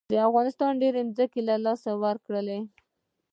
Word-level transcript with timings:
افغانستان 0.29 0.71
ډېرې 0.81 1.01
ځمکې 1.15 1.41
له 1.49 1.55
لاسه 1.65 1.91
ورکړې. 2.03 2.59